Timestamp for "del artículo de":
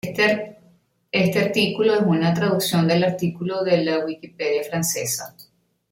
2.87-3.85